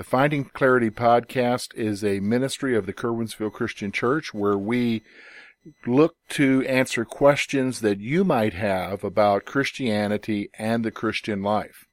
[0.00, 5.02] The Finding Clarity podcast is a ministry of the Curwensville Christian Church where we
[5.86, 11.84] look to answer questions that you might have about Christianity and the Christian life.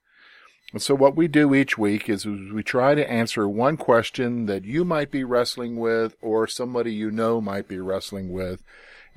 [0.72, 4.64] And so what we do each week is we try to answer one question that
[4.64, 8.64] you might be wrestling with or somebody you know might be wrestling with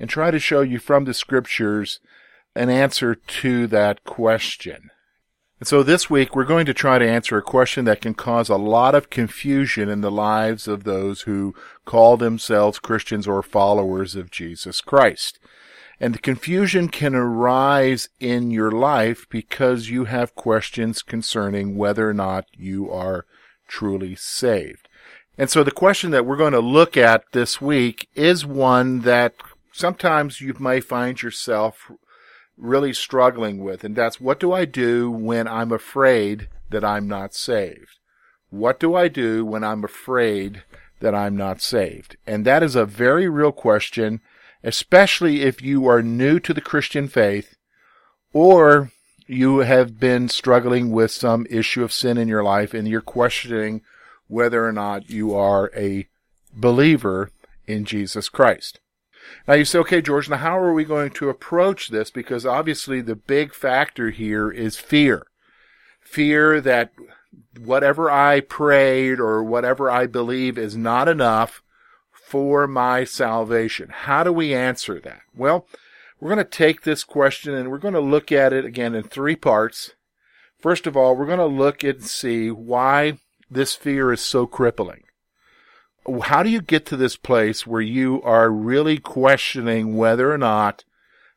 [0.01, 2.01] and try to show you from the scriptures
[2.57, 4.89] an answer to that question.
[5.61, 8.49] And so this week we're going to try to answer a question that can cause
[8.49, 11.53] a lot of confusion in the lives of those who
[11.85, 15.37] call themselves Christians or followers of Jesus Christ.
[15.99, 22.13] And the confusion can arise in your life because you have questions concerning whether or
[22.15, 23.27] not you are
[23.67, 24.89] truly saved.
[25.37, 29.35] And so the question that we're going to look at this week is one that
[29.71, 31.91] sometimes you may find yourself
[32.61, 37.33] really struggling with, and that's what do I do when I'm afraid that I'm not
[37.33, 37.99] saved?
[38.49, 40.63] What do I do when I'm afraid
[40.99, 42.17] that I'm not saved?
[42.27, 44.21] And that is a very real question,
[44.63, 47.55] especially if you are new to the Christian faith
[48.33, 48.91] or
[49.25, 53.81] you have been struggling with some issue of sin in your life and you're questioning
[54.27, 56.07] whether or not you are a
[56.53, 57.31] believer
[57.65, 58.80] in Jesus Christ.
[59.47, 62.11] Now you say, okay, George, now how are we going to approach this?
[62.11, 65.27] Because obviously the big factor here is fear.
[65.99, 66.91] Fear that
[67.59, 71.61] whatever I prayed or whatever I believe is not enough
[72.11, 73.89] for my salvation.
[73.89, 75.21] How do we answer that?
[75.35, 75.67] Well,
[76.19, 79.03] we're going to take this question and we're going to look at it again in
[79.03, 79.91] three parts.
[80.59, 83.19] First of all, we're going to look and see why
[83.49, 85.03] this fear is so crippling
[86.23, 90.83] how do you get to this place where you are really questioning whether or not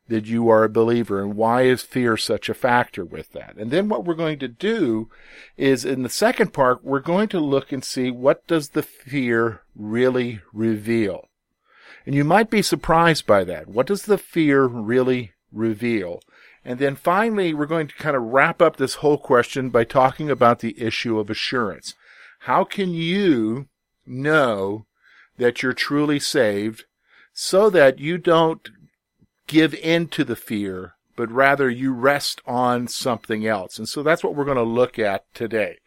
[0.08, 3.56] that you are a believer and why is fear such a factor with that?
[3.56, 5.10] And then what we're going to do
[5.56, 9.62] is in the second part, we're going to look and see what does the fear
[9.74, 11.28] really reveal?
[12.06, 13.68] And you might be surprised by that.
[13.68, 16.20] What does the fear really reveal?
[16.64, 20.30] And then finally, we're going to kind of wrap up this whole question by talking
[20.30, 21.94] about the issue of assurance.
[22.40, 23.68] How can you
[24.06, 24.86] know
[25.38, 26.84] that you're truly saved
[27.32, 28.68] so that you don't
[29.46, 33.78] give in to the fear, but rather you rest on something else.
[33.78, 35.78] And so that's what we're going to look at today.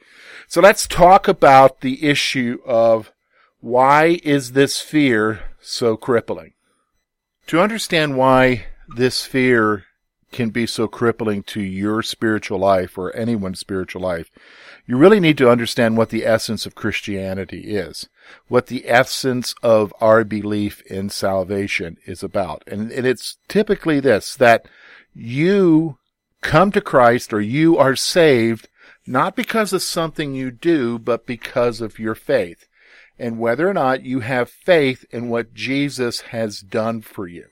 [0.48, 3.12] So let's talk about the issue of
[3.60, 6.54] why is this fear so crippling?
[7.48, 9.86] To understand why this fear
[10.32, 14.30] can be so crippling to your spiritual life or anyone's spiritual life,
[14.86, 18.08] you really need to understand what the essence of Christianity is,
[18.48, 22.64] what the essence of our belief in salvation is about.
[22.68, 24.68] And, and it's typically this, that
[25.14, 25.98] you
[26.42, 28.70] come to Christ or you are saved
[29.06, 32.68] not because of something you do, but because of your faith
[33.20, 37.46] and whether or not you have faith in what Jesus has done for you.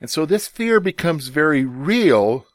[0.00, 2.46] And so this fear becomes very real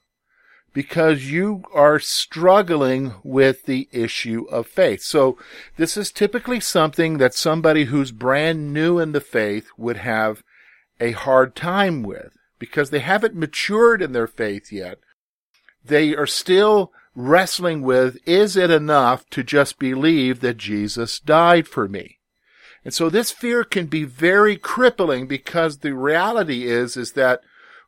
[0.74, 5.04] because you are struggling with the issue of faith.
[5.04, 5.38] So
[5.78, 10.44] this is typically something that somebody who's brand new in the faith would have
[11.00, 15.00] a hard time with because they haven't matured in their faith yet.
[15.84, 21.88] They are still wrestling with, is it enough to just believe that Jesus died for
[21.88, 22.20] me?
[22.86, 27.42] And so this fear can be very crippling because the reality is, is that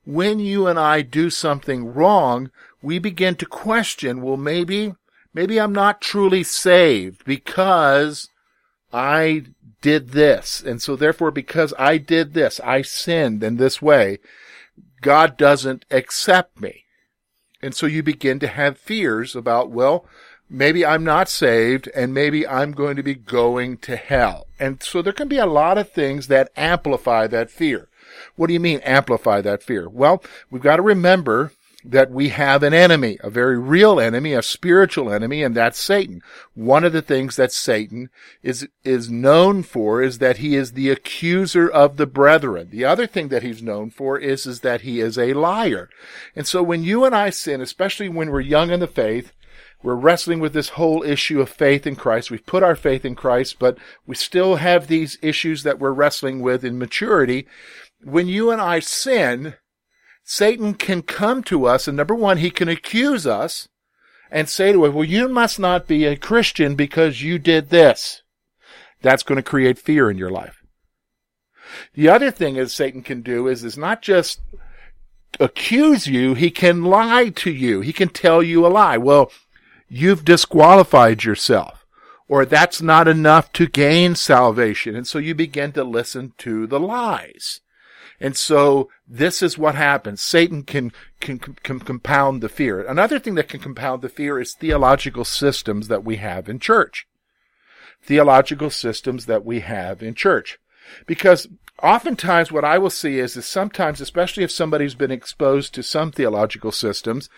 [0.05, 2.51] when you and I do something wrong,
[2.81, 4.93] we begin to question, well, maybe,
[5.33, 8.29] maybe I'm not truly saved because
[8.93, 9.45] I
[9.81, 10.63] did this.
[10.63, 14.19] And so therefore, because I did this, I sinned in this way,
[15.01, 16.85] God doesn't accept me.
[17.61, 20.05] And so you begin to have fears about, well,
[20.49, 24.47] maybe I'm not saved and maybe I'm going to be going to hell.
[24.59, 27.89] And so there can be a lot of things that amplify that fear.
[28.35, 29.89] What do you mean amplify that fear?
[29.89, 31.51] Well, we've got to remember
[31.87, 36.21] that we have an enemy, a very real enemy, a spiritual enemy, and that's Satan.
[36.55, 38.09] One of the things that Satan
[38.41, 42.69] is, is known for is that he is the accuser of the brethren.
[42.71, 45.89] The other thing that he's known for is, is that he is a liar.
[46.35, 49.31] And so when you and I sin, especially when we're young in the faith,
[49.83, 52.31] we're wrestling with this whole issue of faith in Christ.
[52.31, 53.77] We've put our faith in Christ, but
[54.07, 57.47] we still have these issues that we're wrestling with in maturity.
[58.03, 59.55] When you and I sin,
[60.23, 63.69] Satan can come to us, and number one, he can accuse us
[64.31, 68.23] and say to us, well, you must not be a Christian because you did this.
[69.01, 70.63] That's going to create fear in your life.
[71.93, 74.41] The other thing that Satan can do is, is not just
[75.39, 77.81] accuse you, he can lie to you.
[77.81, 78.97] He can tell you a lie.
[78.97, 79.31] Well,
[79.87, 81.85] you've disqualified yourself
[82.27, 84.95] or that's not enough to gain salvation.
[84.95, 87.61] And so you begin to listen to the lies.
[88.19, 90.21] And so this is what happens.
[90.21, 92.81] Satan can, can, can compound the fear.
[92.81, 97.07] Another thing that can compound the fear is theological systems that we have in church.
[98.01, 100.59] Theological systems that we have in church.
[101.05, 101.47] Because
[101.83, 106.11] oftentimes what I will see is, is sometimes, especially if somebody's been exposed to some
[106.11, 107.29] theological systems,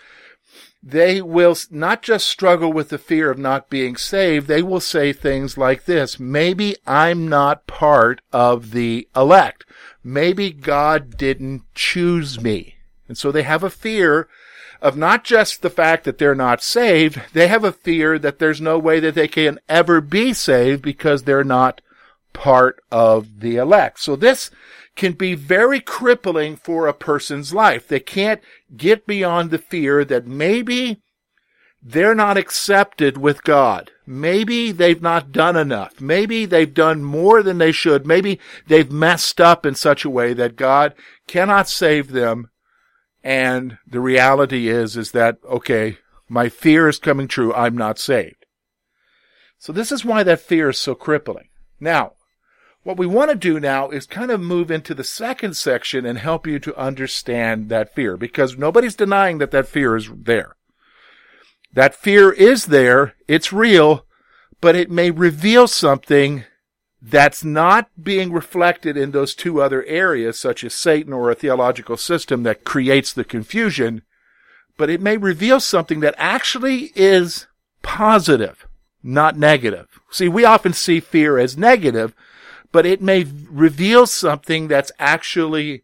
[0.81, 5.12] they will not just struggle with the fear of not being saved, they will say
[5.12, 9.65] things like this, maybe I'm not part of the elect.
[10.03, 12.75] Maybe God didn't choose me.
[13.07, 14.27] And so they have a fear
[14.81, 18.62] of not just the fact that they're not saved, they have a fear that there's
[18.62, 21.81] no way that they can ever be saved because they're not
[22.33, 24.00] part of the elect.
[24.00, 24.51] So this
[24.95, 27.88] can be very crippling for a person's life.
[27.88, 28.41] They can't
[28.75, 31.01] get beyond the fear that maybe
[31.81, 33.91] they're not accepted with God.
[34.06, 36.01] Maybe they've not done enough.
[36.01, 38.06] Maybe they've done more than they should.
[38.06, 40.94] Maybe they've messed up in such a way that God
[41.27, 42.50] cannot save them.
[43.23, 45.97] And the reality is, is that, okay,
[46.27, 47.53] my fear is coming true.
[47.53, 48.45] I'm not saved.
[49.59, 51.50] So this is why that fear is so crippling.
[51.80, 52.13] Now,
[52.88, 56.18] what we want to do now is kind of move into the second section and
[56.18, 60.56] help you to understand that fear because nobody's denying that that fear is there.
[61.74, 63.16] That fear is there.
[63.28, 64.06] It's real,
[64.62, 66.45] but it may reveal something
[67.01, 71.98] that's not being reflected in those two other areas, such as Satan or a theological
[71.98, 74.01] system that creates the confusion,
[74.78, 77.48] but it may reveal something that actually is
[77.81, 78.66] positive,
[79.04, 80.00] not negative.
[80.10, 82.16] See, we often see fear as negative,
[82.72, 85.84] but it may reveal something that's actually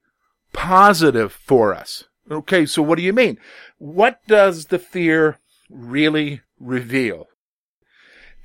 [0.51, 2.05] positive for us.
[2.29, 3.37] Okay, so what do you mean?
[3.77, 5.39] What does the fear
[5.69, 7.27] really reveal?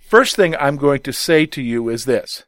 [0.00, 2.44] First thing I'm going to say to you is this.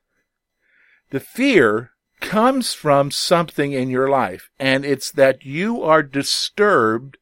[1.11, 1.91] The fear
[2.21, 7.19] comes from something in your life, and it's that you are disturbed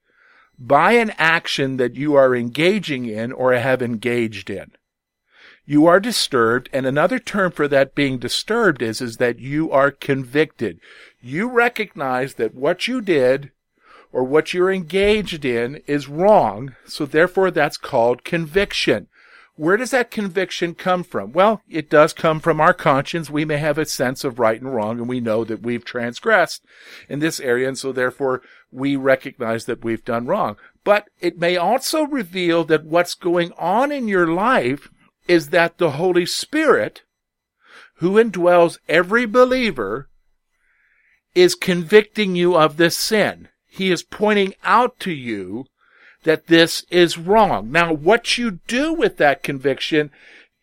[0.59, 4.73] by an action that you are engaging in or have engaged in
[5.69, 9.91] you are disturbed and another term for that being disturbed is is that you are
[9.91, 10.81] convicted.
[11.21, 13.53] You recognize that what you did
[14.11, 19.09] or what you're engaged in is wrong so therefore that's called conviction.
[19.57, 21.33] Where does that conviction come from?
[21.33, 23.29] Well it does come from our conscience.
[23.29, 26.65] We may have a sense of right and wrong and we know that we've transgressed
[27.11, 28.41] in this area and so therefore
[28.73, 30.57] we recognize that we've done wrong.
[30.83, 34.89] But it may also reveal that what's going on in your life
[35.29, 37.03] is that the Holy Spirit,
[37.97, 40.09] who indwells every believer,
[41.35, 43.49] is convicting you of this sin.
[43.69, 45.67] He is pointing out to you
[46.25, 47.71] that this is wrong.
[47.71, 50.11] Now, what you do with that conviction,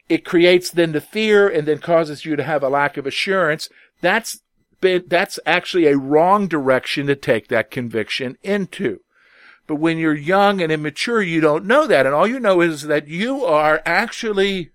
[0.09, 3.69] it creates then the fear and then causes you to have a lack of assurance.
[4.01, 4.41] That's
[4.81, 8.99] been, that's actually a wrong direction to take that conviction into.
[9.67, 12.05] But when you're young and immature, you don't know that.
[12.05, 14.71] And all you know is that you are actually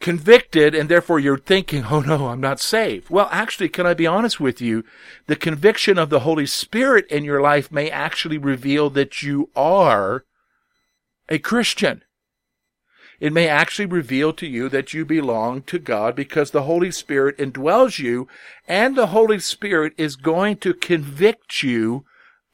[0.00, 3.08] convicted and therefore you're thinking, oh no, I'm not saved.
[3.08, 4.84] Well, actually, can I be honest with you?
[5.28, 10.24] The conviction of the Holy Spirit in your life may actually reveal that you are
[11.28, 12.02] a Christian.
[13.20, 17.38] It may actually reveal to you that you belong to God because the Holy Spirit
[17.38, 18.26] indwells you
[18.66, 22.04] and the Holy Spirit is going to convict you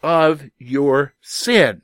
[0.03, 1.83] of your sin.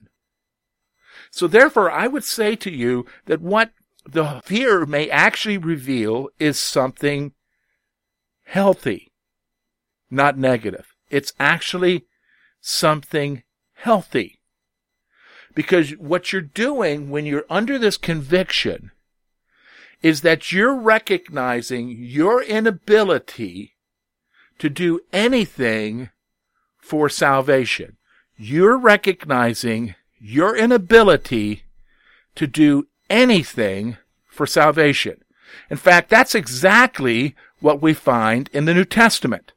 [1.31, 3.73] So therefore, I would say to you that what
[4.07, 7.33] the fear may actually reveal is something
[8.45, 9.11] healthy,
[10.11, 10.95] not negative.
[11.11, 12.07] It's actually
[12.61, 13.43] something
[13.75, 14.41] healthy.
[15.55, 18.91] Because what you're doing when you're under this conviction
[20.03, 23.75] is that you're recognizing your inability
[24.59, 26.11] to do anything
[26.79, 27.97] for salvation
[28.37, 31.65] you're recognizing your inability
[32.35, 35.23] to do anything for salvation.
[35.71, 39.53] In fact, that's exactly what we find in the New Testament.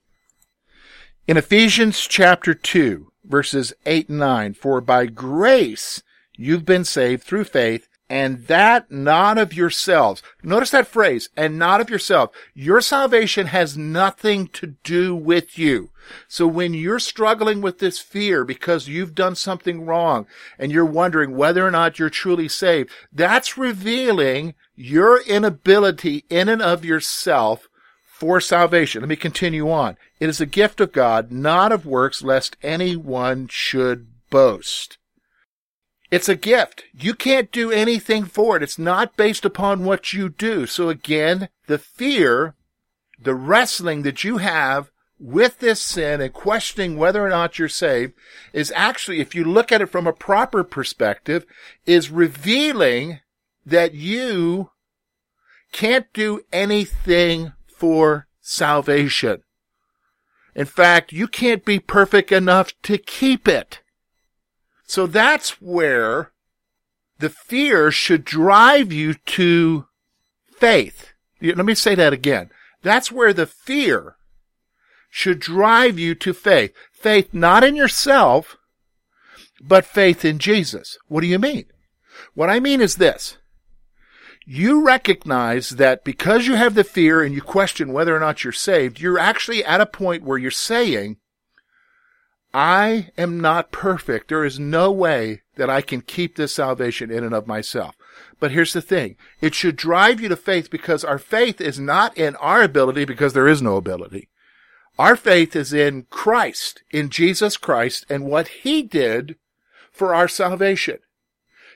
[1.27, 6.03] In Ephesians chapter 2, verses 8 and 9, for by grace
[6.39, 10.23] You've been saved through faith and that not of yourselves.
[10.41, 12.31] Notice that phrase, and not of yourself.
[12.53, 15.89] Your salvation has nothing to do with you.
[16.27, 20.25] So when you're struggling with this fear because you've done something wrong
[20.57, 26.61] and you're wondering whether or not you're truly saved, that's revealing your inability in and
[26.61, 27.67] of yourself
[28.03, 29.01] for salvation.
[29.01, 29.97] Let me continue on.
[30.19, 34.97] It is a gift of God, not of works, lest anyone should boast.
[36.09, 36.83] It's a gift.
[36.93, 38.63] You can't do anything for it.
[38.63, 40.65] It's not based upon what you do.
[40.65, 42.55] So again, the fear,
[43.19, 48.13] the wrestling that you have with this sin and questioning whether or not you're saved
[48.53, 51.45] is actually, if you look at it from a proper perspective,
[51.85, 53.19] is revealing
[53.65, 54.71] that you
[55.73, 59.43] can't do anything for salvation.
[60.55, 63.81] In fact, you can't be perfect enough to keep it.
[64.87, 66.31] So that's where
[67.19, 69.85] the fear should drive you to
[70.55, 71.13] faith.
[71.41, 72.49] Let me say that again.
[72.81, 74.15] That's where the fear
[75.09, 76.73] should drive you to faith.
[76.91, 78.55] Faith not in yourself,
[79.61, 80.97] but faith in Jesus.
[81.07, 81.65] What do you mean?
[82.33, 83.37] What I mean is this.
[84.45, 88.53] You recognize that because you have the fear and you question whether or not you're
[88.53, 91.17] saved, you're actually at a point where you're saying,
[92.53, 94.29] I am not perfect.
[94.29, 97.95] There is no way that I can keep this salvation in and of myself.
[98.39, 99.15] But here's the thing.
[99.41, 103.33] It should drive you to faith because our faith is not in our ability because
[103.33, 104.29] there is no ability.
[104.97, 109.35] Our faith is in Christ, in Jesus Christ and what he did
[109.91, 110.99] for our salvation.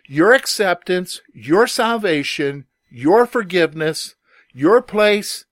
[0.07, 4.15] Your acceptance, your salvation, your forgiveness,
[4.53, 5.45] your place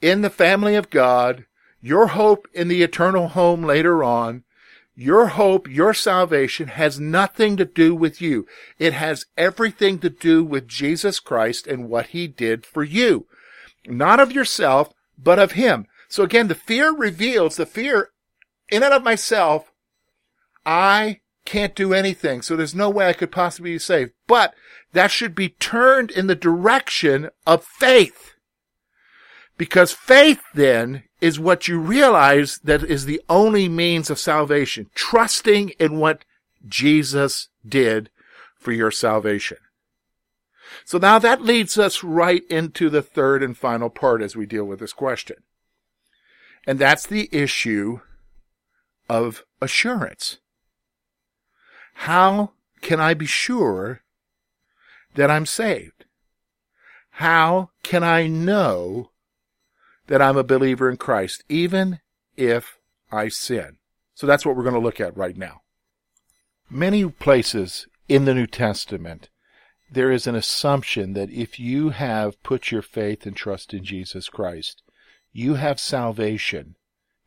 [0.00, 1.46] in the family of God,
[1.80, 4.44] your hope in the eternal home later on,
[4.94, 8.46] your hope, your salvation has nothing to do with you.
[8.78, 13.26] It has everything to do with Jesus Christ and what he did for you.
[13.86, 15.86] Not of yourself, but of him.
[16.08, 18.10] So again, the fear reveals the fear
[18.70, 19.72] in and of myself.
[20.66, 22.42] I can't do anything.
[22.42, 24.54] So there's no way I could possibly be saved, but
[24.92, 28.34] that should be turned in the direction of faith.
[29.60, 35.68] Because faith then is what you realize that is the only means of salvation, trusting
[35.78, 36.24] in what
[36.66, 38.08] Jesus did
[38.58, 39.58] for your salvation.
[40.86, 44.64] So now that leads us right into the third and final part as we deal
[44.64, 45.36] with this question.
[46.66, 48.00] And that's the issue
[49.10, 50.38] of assurance.
[51.96, 54.00] How can I be sure
[55.16, 56.06] that I'm saved?
[57.10, 59.10] How can I know
[60.10, 62.00] that I'm a believer in Christ, even
[62.36, 62.78] if
[63.12, 63.76] I sin.
[64.12, 65.60] So that's what we're going to look at right now.
[66.68, 69.28] Many places in the New Testament,
[69.88, 74.28] there is an assumption that if you have put your faith and trust in Jesus
[74.28, 74.82] Christ,
[75.32, 76.74] you have salvation.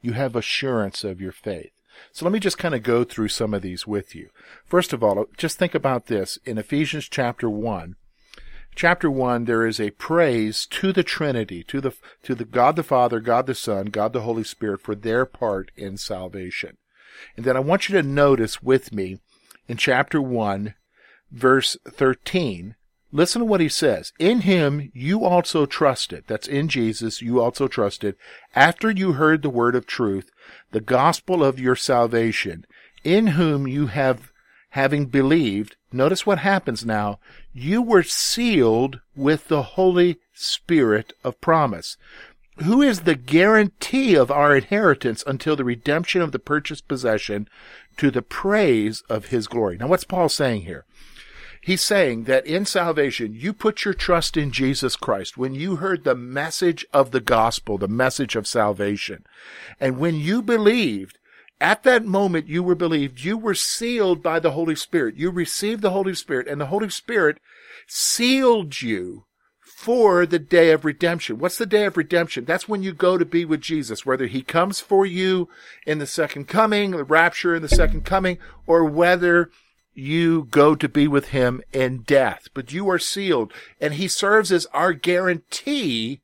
[0.01, 1.71] You have assurance of your faith.
[2.11, 4.27] So let me just kind of go through some of these with you.
[4.65, 6.37] First of all, just think about this.
[6.43, 7.95] In Ephesians chapter 1,
[8.75, 12.83] chapter 1 there is a praise to the trinity to the to the god the
[12.83, 16.77] father god the son god the holy spirit for their part in salvation.
[17.37, 19.19] And then i want you to notice with me
[19.67, 20.75] in chapter 1
[21.31, 22.75] verse 13
[23.11, 24.11] listen to what he says.
[24.17, 26.23] In him you also trusted.
[26.27, 28.15] That's in jesus you also trusted.
[28.55, 30.31] After you heard the word of truth
[30.71, 32.65] the gospel of your salvation
[33.03, 34.31] in whom you have
[34.71, 37.19] having believed, notice what happens now.
[37.53, 41.97] You were sealed with the Holy Spirit of promise,
[42.63, 47.47] who is the guarantee of our inheritance until the redemption of the purchased possession
[47.97, 49.77] to the praise of his glory.
[49.77, 50.85] Now, what's Paul saying here?
[51.61, 56.03] He's saying that in salvation, you put your trust in Jesus Christ when you heard
[56.03, 59.25] the message of the gospel, the message of salvation.
[59.79, 61.19] And when you believed,
[61.63, 65.15] at that moment you were believed, you were sealed by the Holy Spirit.
[65.15, 67.37] You received the Holy Spirit and the Holy Spirit
[67.87, 69.23] sealed you
[69.61, 71.39] for the day of redemption.
[71.39, 72.43] What's the day of redemption?
[72.43, 75.47] That's when you go to be with Jesus, whether he comes for you
[75.87, 79.49] in the second coming, the rapture in the second coming, or whether
[79.93, 82.49] you go to be with him in death.
[82.53, 86.19] But you are sealed and he serves as our guarantee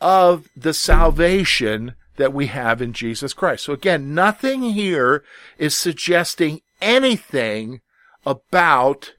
[0.00, 3.64] of the salvation that we have in Jesus Christ.
[3.64, 5.24] So again, nothing here
[5.58, 7.80] is suggesting anything
[8.24, 9.14] about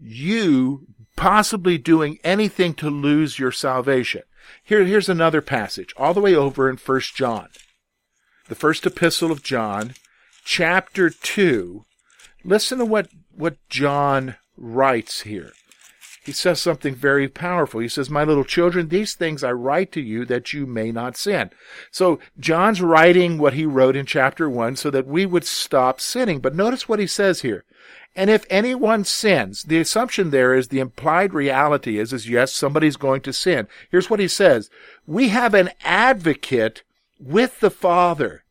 [0.00, 4.22] you possibly doing anything to lose your salvation.
[4.62, 7.48] Here, here's another passage, all the way over in First John.
[8.48, 9.94] The first epistle of John,
[10.44, 11.84] chapter 2.
[12.44, 15.52] Listen to what, what John writes here.
[16.26, 17.78] He says something very powerful.
[17.78, 21.16] He says, My little children, these things I write to you that you may not
[21.16, 21.50] sin.
[21.92, 26.40] So John's writing what he wrote in chapter one so that we would stop sinning.
[26.40, 27.64] But notice what he says here.
[28.16, 32.96] And if anyone sins, the assumption there is the implied reality is, is yes, somebody's
[32.96, 33.68] going to sin.
[33.90, 34.68] Here's what he says.
[35.06, 36.82] We have an advocate
[37.20, 38.42] with the Father,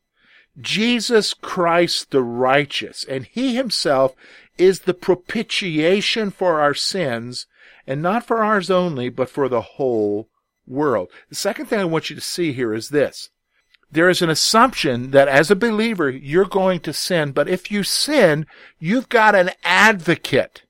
[0.62, 4.16] Jesus Christ the righteous, and he himself
[4.58, 7.48] is the propitiation for our sins,
[7.88, 10.30] and not for ours only, but for the whole
[10.68, 11.10] world.
[11.30, 13.30] The second thing I want you to see here is this
[13.92, 17.84] there is an assumption that as a believer, you're going to sin, but if you
[17.84, 18.46] sin,
[18.78, 20.64] you've got an advocate.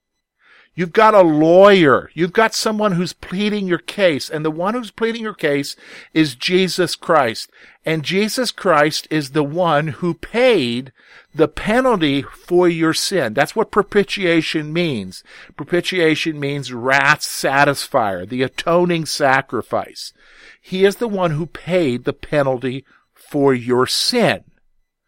[0.75, 2.11] You've got a lawyer.
[2.13, 4.29] You've got someone who's pleading your case.
[4.29, 5.77] And the one who's pleading your case
[6.13, 7.49] is Jesus Christ.
[7.85, 10.91] And Jesus Christ is the one who paid
[11.35, 13.33] the penalty for your sin.
[13.33, 15.21] That's what propitiation means.
[15.57, 20.13] Propitiation means wrath satisfier, the atoning sacrifice.
[20.61, 24.45] He is the one who paid the penalty for your sin.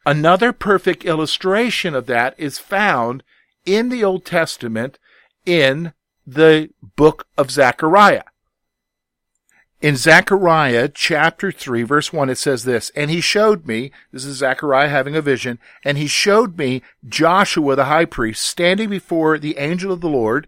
[0.05, 3.23] Another perfect illustration of that is found
[3.65, 4.99] in the Old Testament
[5.45, 5.93] in
[6.25, 8.23] the book of Zechariah.
[9.79, 14.37] In Zechariah chapter 3 verse 1 it says this, and he showed me, this is
[14.37, 19.57] Zechariah having a vision, and he showed me Joshua the high priest standing before the
[19.59, 20.47] angel of the Lord.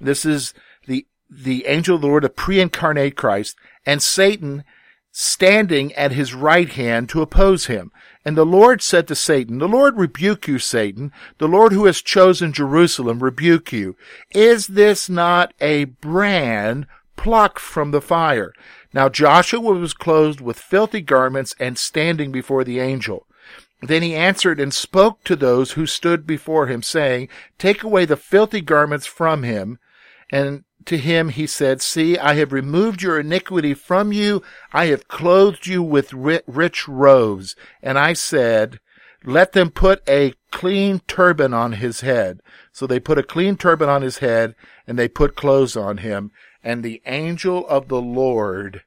[0.00, 0.54] This is
[0.86, 4.64] the, the angel of the Lord, a pre-incarnate Christ, and Satan
[5.12, 7.92] standing at his right hand to oppose him.
[8.24, 11.12] And the Lord said to Satan, The Lord rebuke you, Satan.
[11.38, 13.96] The Lord who has chosen Jerusalem rebuke you.
[14.30, 16.86] Is this not a brand
[17.20, 18.50] plucked from the fire?
[18.94, 23.26] Now Joshua was clothed with filthy garments and standing before the angel.
[23.82, 28.16] Then he answered and spoke to those who stood before him, saying, Take away the
[28.16, 29.78] filthy garments from him.
[30.32, 34.42] And to him he said, See, I have removed your iniquity from you.
[34.72, 37.54] I have clothed you with rich robes.
[37.82, 38.80] And I said,
[39.24, 42.40] Let them put a clean turban on his head.
[42.72, 44.54] So they put a clean turban on his head
[44.86, 46.30] and they put clothes on him.
[46.62, 48.82] And the angel of the Lord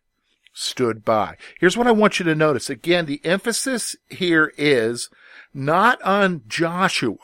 [0.54, 1.38] stood by.
[1.60, 2.70] Here's what I want you to notice.
[2.70, 5.10] Again, the emphasis here is
[5.54, 7.18] not on Joshua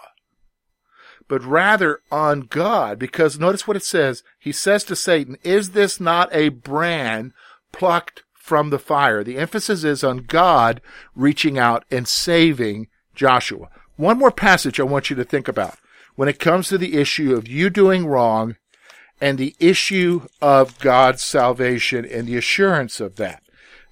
[1.29, 2.99] but rather on God.
[2.99, 4.23] Because notice what it says.
[4.37, 7.31] He says to Satan, is this not a brand
[7.71, 9.23] plucked from the fire?
[9.23, 10.81] The emphasis is on God
[11.15, 13.69] reaching out and saving Joshua.
[13.95, 15.77] One more passage I want you to think about
[16.15, 18.57] when it comes to the issue of you doing wrong
[19.21, 23.43] and the issue of God's salvation and the assurance of that.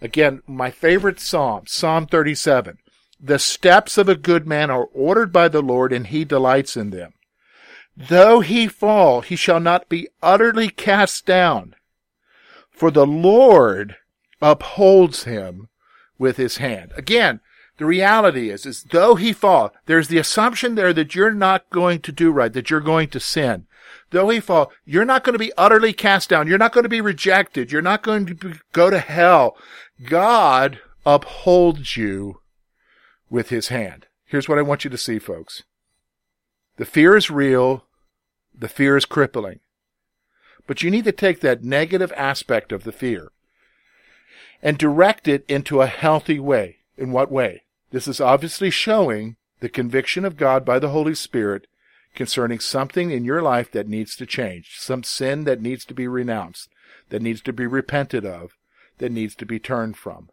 [0.01, 2.77] Again, my favorite Psalm, Psalm 37.
[3.19, 6.91] The steps of a good man are ordered by the Lord and he delights in
[6.91, 7.13] them.
[7.95, 11.73] Though he fall, he shall not be utterly cast down,
[12.69, 13.95] for the Lord
[14.39, 15.69] upholds him
[16.19, 16.91] with his hand.
[16.95, 17.39] Again,
[17.77, 21.99] the reality is, is though he fall, there's the assumption there that you're not going
[22.01, 23.67] to do right, that you're going to sin.
[24.09, 26.47] Though he fall, you're not going to be utterly cast down.
[26.47, 27.71] You're not going to be rejected.
[27.71, 29.55] You're not going to be, go to hell.
[30.03, 32.41] God upholds you
[33.29, 34.07] with his hand.
[34.25, 35.63] Here's what I want you to see, folks.
[36.77, 37.85] The fear is real.
[38.57, 39.59] The fear is crippling.
[40.65, 43.31] But you need to take that negative aspect of the fear
[44.61, 46.77] and direct it into a healthy way.
[46.97, 47.61] In what way?
[47.91, 51.67] This is obviously showing the conviction of God by the Holy Spirit
[52.15, 56.07] concerning something in your life that needs to change, some sin that needs to be
[56.07, 56.69] renounced,
[57.09, 58.51] that needs to be repented of,
[58.97, 60.29] that needs to be turned from.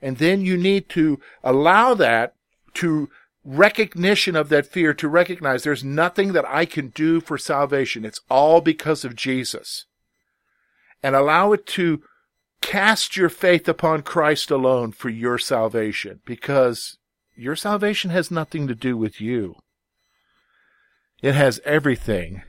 [0.00, 2.34] And then you need to allow that
[2.74, 3.10] to
[3.44, 8.04] recognition of that fear to recognize there's nothing that I can do for salvation.
[8.04, 9.86] It's all because of Jesus.
[11.02, 12.02] And allow it to
[12.62, 16.96] cast your faith upon Christ alone for your salvation because
[17.36, 19.56] your salvation has nothing to do with you.
[21.20, 22.42] It has everything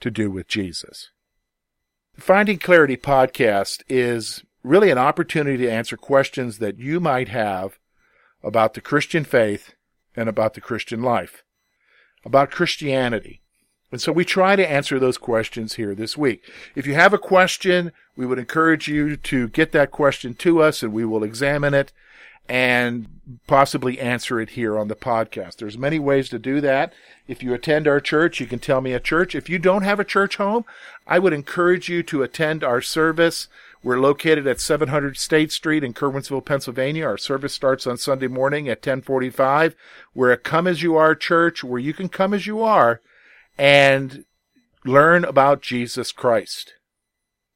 [0.00, 1.10] to do with Jesus.
[2.14, 7.78] The Finding Clarity podcast is really an opportunity to answer questions that you might have
[8.42, 9.74] about the Christian faith
[10.16, 11.42] and about the Christian life,
[12.24, 13.39] about Christianity.
[13.92, 16.48] And so we try to answer those questions here this week.
[16.74, 20.82] If you have a question, we would encourage you to get that question to us
[20.82, 21.92] and we will examine it
[22.48, 23.06] and
[23.46, 25.56] possibly answer it here on the podcast.
[25.56, 26.92] There's many ways to do that.
[27.28, 29.34] If you attend our church, you can tell me a church.
[29.34, 30.64] If you don't have a church home,
[31.06, 33.48] I would encourage you to attend our service
[33.82, 37.06] we're located at 700 State Street in Curwensville, Pennsylvania.
[37.06, 39.74] Our service starts on Sunday morning at 1045.
[40.14, 43.00] We're a come as you are church where you can come as you are
[43.60, 44.24] and
[44.86, 46.72] learn about Jesus Christ.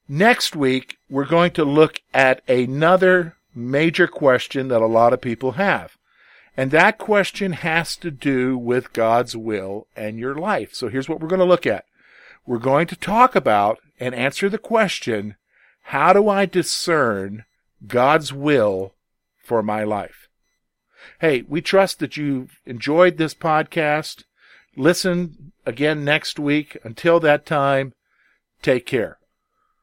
[0.06, 5.52] Next week, we're going to look at another major question that a lot of people
[5.52, 5.96] have.
[6.58, 10.74] And that question has to do with God's will and your life.
[10.74, 11.86] So here's what we're going to look at.
[12.44, 15.36] We're going to talk about and answer the question,
[15.84, 17.46] how do I discern
[17.86, 18.92] God's will
[19.42, 20.28] for my life?
[21.20, 24.24] Hey, we trust that you've enjoyed this podcast.
[24.76, 26.76] Listen again next week.
[26.84, 27.92] Until that time,
[28.62, 29.18] take care.